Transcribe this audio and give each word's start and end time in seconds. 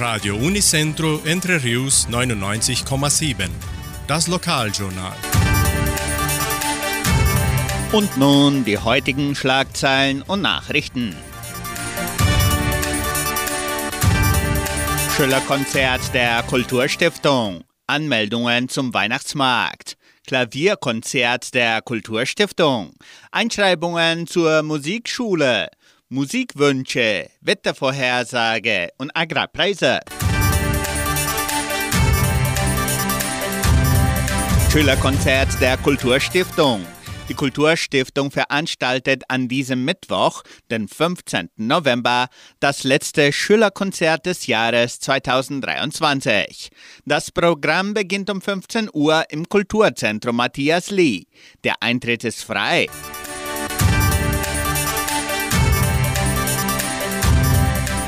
Radio 0.00 0.34
Unicentro 0.34 1.20
Entre 1.26 1.62
Rius 1.62 2.08
99,7. 2.08 3.50
Das 4.06 4.28
Lokaljournal. 4.28 5.12
Und 7.92 8.16
nun 8.16 8.64
die 8.64 8.78
heutigen 8.78 9.34
Schlagzeilen 9.34 10.22
und 10.22 10.40
Nachrichten. 10.40 11.14
Schülerkonzert 15.14 16.14
der 16.14 16.44
Kulturstiftung. 16.44 17.64
Anmeldungen 17.86 18.70
zum 18.70 18.94
Weihnachtsmarkt. 18.94 19.98
Klavierkonzert 20.26 21.52
der 21.52 21.82
Kulturstiftung. 21.82 22.94
Einschreibungen 23.32 24.26
zur 24.26 24.62
Musikschule. 24.62 25.68
Musikwünsche, 26.12 27.30
Wettervorhersage 27.40 28.88
und 28.98 29.12
Agrarpreise. 29.16 30.00
Schülerkonzert 34.72 35.60
der 35.60 35.76
Kulturstiftung. 35.76 36.84
Die 37.28 37.34
Kulturstiftung 37.34 38.32
veranstaltet 38.32 39.22
an 39.28 39.46
diesem 39.46 39.84
Mittwoch, 39.84 40.42
den 40.68 40.88
15. 40.88 41.50
November, 41.54 42.26
das 42.58 42.82
letzte 42.82 43.32
Schülerkonzert 43.32 44.26
des 44.26 44.48
Jahres 44.48 44.98
2023. 44.98 46.70
Das 47.04 47.30
Programm 47.30 47.94
beginnt 47.94 48.30
um 48.30 48.40
15 48.40 48.90
Uhr 48.92 49.26
im 49.30 49.48
Kulturzentrum 49.48 50.34
Matthias 50.34 50.90
Lee. 50.90 51.26
Der 51.62 51.80
Eintritt 51.80 52.24
ist 52.24 52.42
frei. 52.42 52.88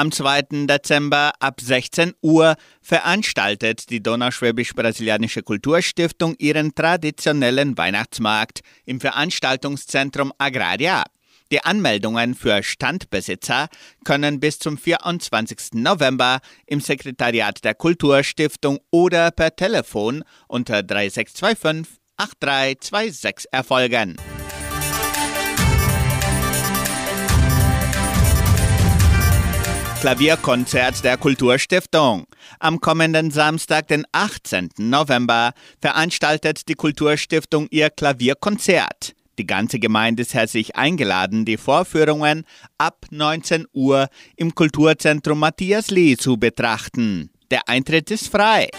Am 0.00 0.10
2. 0.10 0.64
Dezember 0.66 1.32
ab 1.40 1.60
16 1.60 2.14
Uhr 2.22 2.56
veranstaltet 2.80 3.90
die 3.90 4.02
Donauschwäbisch-Brasilianische 4.02 5.42
Kulturstiftung 5.42 6.36
ihren 6.38 6.74
traditionellen 6.74 7.76
Weihnachtsmarkt 7.76 8.60
im 8.86 8.98
Veranstaltungszentrum 8.98 10.32
Agraria. 10.38 11.04
Die 11.52 11.62
Anmeldungen 11.62 12.34
für 12.34 12.62
Standbesitzer 12.62 13.68
können 14.02 14.40
bis 14.40 14.58
zum 14.58 14.78
24. 14.78 15.74
November 15.74 16.40
im 16.64 16.80
Sekretariat 16.80 17.62
der 17.62 17.74
Kulturstiftung 17.74 18.78
oder 18.90 19.30
per 19.30 19.54
Telefon 19.54 20.24
unter 20.48 20.82
3625 20.82 22.00
8326 22.16 23.52
erfolgen. 23.52 24.16
Klavierkonzert 30.00 31.04
der 31.04 31.18
Kulturstiftung. 31.18 32.24
Am 32.58 32.80
kommenden 32.80 33.30
Samstag, 33.30 33.88
den 33.88 34.06
18. 34.12 34.70
November, 34.78 35.52
veranstaltet 35.78 36.68
die 36.70 36.74
Kulturstiftung 36.74 37.66
ihr 37.70 37.90
Klavierkonzert. 37.90 39.14
Die 39.38 39.46
ganze 39.46 39.78
Gemeinde 39.78 40.22
ist 40.22 40.32
herzlich 40.32 40.74
eingeladen, 40.74 41.44
die 41.44 41.58
Vorführungen 41.58 42.44
ab 42.78 43.04
19 43.10 43.66
Uhr 43.74 44.08
im 44.36 44.54
Kulturzentrum 44.54 45.38
Matthias 45.38 45.90
Lee 45.90 46.16
zu 46.16 46.38
betrachten. 46.38 47.28
Der 47.50 47.68
Eintritt 47.68 48.10
ist 48.10 48.28
frei. 48.28 48.70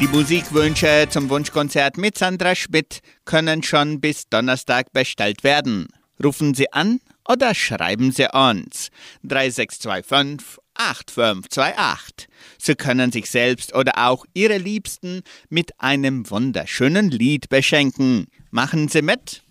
Die 0.00 0.08
Musikwünsche 0.08 1.06
zum 1.10 1.30
Wunschkonzert 1.30 1.96
mit 1.96 2.18
Sandra 2.18 2.56
Schmidt 2.56 3.02
können 3.24 3.62
schon 3.62 4.00
bis 4.00 4.28
Donnerstag 4.28 4.92
bestellt 4.92 5.44
werden. 5.44 5.86
Rufen 6.22 6.54
Sie 6.54 6.72
an 6.72 7.00
oder 7.28 7.54
schreiben 7.54 8.12
Sie 8.12 8.26
uns 8.32 8.90
3625 9.22 10.58
8528. 10.74 12.28
Sie 12.58 12.74
können 12.74 13.12
sich 13.12 13.30
selbst 13.30 13.74
oder 13.74 13.92
auch 14.08 14.24
Ihre 14.34 14.58
Liebsten 14.58 15.22
mit 15.48 15.78
einem 15.78 16.28
wunderschönen 16.30 17.10
Lied 17.10 17.48
beschenken. 17.48 18.26
Machen 18.50 18.88
Sie 18.88 19.02
mit! 19.02 19.42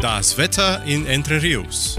Das 0.00 0.38
Wetter 0.38 0.84
in 0.84 1.06
Entre 1.06 1.42
Rios. 1.42 1.98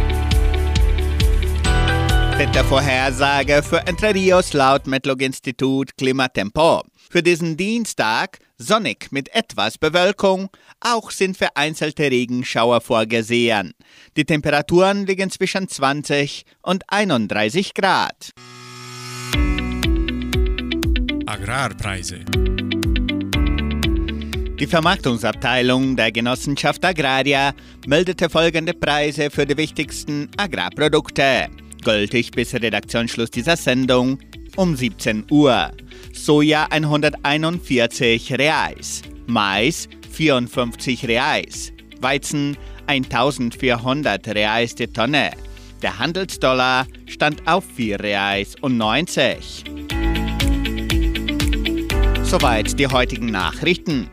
Wettervorhersage 2.37 3.63
für 3.63 3.79
Entre 3.87 4.13
Rios 4.13 4.53
laut 4.53 4.85
Metlog-Institut 4.85 5.97
Klimatempo. 5.97 6.83
Für 7.09 7.23
diesen 7.23 7.57
Dienstag 7.57 8.37
sonnig 8.59 9.07
mit 9.09 9.33
etwas 9.33 9.79
Bewölkung, 9.79 10.49
auch 10.79 11.09
sind 11.09 11.35
vereinzelte 11.35 12.03
Regenschauer 12.03 12.81
vorgesehen. 12.81 13.73
Die 14.17 14.23
Temperaturen 14.23 15.07
liegen 15.07 15.31
zwischen 15.31 15.67
20 15.67 16.43
und 16.61 16.83
31 16.89 17.73
Grad. 17.73 18.29
Agrarpreise. 21.25 22.19
Die 24.59 24.67
Vermarktungsabteilung 24.67 25.95
der 25.95 26.11
Genossenschaft 26.11 26.85
Agraria 26.85 27.55
meldete 27.87 28.29
folgende 28.29 28.75
Preise 28.75 29.31
für 29.31 29.47
die 29.47 29.57
wichtigsten 29.57 30.29
Agrarprodukte 30.37 31.49
gültig 31.83 32.31
bis 32.31 32.53
Redaktionsschluss 32.53 33.31
dieser 33.31 33.57
Sendung 33.57 34.19
um 34.55 34.75
17 34.75 35.25
Uhr. 35.29 35.71
Soja 36.13 36.67
141 36.69 38.33
Reais, 38.33 39.01
Mais 39.27 39.87
54 40.11 41.07
Reais, 41.07 41.73
Weizen 42.01 42.57
1400 42.87 44.27
Reais 44.29 44.75
die 44.75 44.87
Tonne. 44.87 45.31
Der 45.81 45.99
Handelsdollar 45.99 46.87
stand 47.05 47.47
auf 47.47 47.63
4 47.75 47.99
Reais 47.99 48.55
und 48.61 48.77
90. 48.77 49.63
Soweit 52.23 52.79
die 52.79 52.87
heutigen 52.87 53.27
Nachrichten. 53.27 54.09